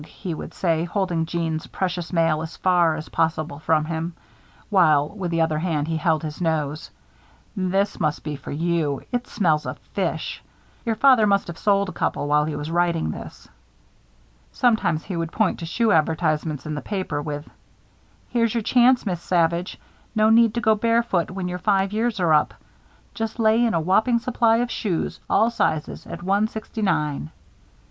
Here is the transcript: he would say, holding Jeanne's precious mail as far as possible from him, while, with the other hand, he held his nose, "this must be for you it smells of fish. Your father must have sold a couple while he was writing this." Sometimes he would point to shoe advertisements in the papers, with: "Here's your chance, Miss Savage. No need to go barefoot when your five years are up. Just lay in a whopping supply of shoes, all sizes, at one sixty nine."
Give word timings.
he 0.03 0.33
would 0.33 0.51
say, 0.51 0.83
holding 0.83 1.27
Jeanne's 1.27 1.67
precious 1.67 2.11
mail 2.11 2.41
as 2.41 2.57
far 2.57 2.95
as 2.95 3.09
possible 3.09 3.59
from 3.59 3.85
him, 3.85 4.15
while, 4.67 5.09
with 5.09 5.29
the 5.29 5.41
other 5.41 5.59
hand, 5.59 5.87
he 5.87 5.97
held 5.97 6.23
his 6.23 6.41
nose, 6.41 6.89
"this 7.55 7.99
must 7.99 8.23
be 8.23 8.35
for 8.35 8.49
you 8.49 8.99
it 9.11 9.27
smells 9.27 9.63
of 9.67 9.77
fish. 9.93 10.41
Your 10.85 10.95
father 10.95 11.27
must 11.27 11.45
have 11.45 11.57
sold 11.59 11.87
a 11.87 11.91
couple 11.91 12.27
while 12.27 12.45
he 12.45 12.55
was 12.55 12.71
writing 12.71 13.11
this." 13.11 13.47
Sometimes 14.51 15.03
he 15.03 15.15
would 15.15 15.31
point 15.31 15.59
to 15.59 15.67
shoe 15.67 15.91
advertisements 15.91 16.65
in 16.65 16.73
the 16.73 16.81
papers, 16.81 17.23
with: 17.23 17.47
"Here's 18.29 18.55
your 18.55 18.63
chance, 18.63 19.05
Miss 19.05 19.21
Savage. 19.21 19.79
No 20.15 20.31
need 20.31 20.55
to 20.55 20.61
go 20.61 20.73
barefoot 20.73 21.29
when 21.29 21.47
your 21.47 21.59
five 21.59 21.93
years 21.93 22.19
are 22.19 22.33
up. 22.33 22.55
Just 23.13 23.37
lay 23.37 23.63
in 23.63 23.75
a 23.75 23.79
whopping 23.79 24.17
supply 24.17 24.55
of 24.57 24.71
shoes, 24.71 25.19
all 25.29 25.51
sizes, 25.51 26.07
at 26.07 26.23
one 26.23 26.47
sixty 26.47 26.81
nine." 26.81 27.29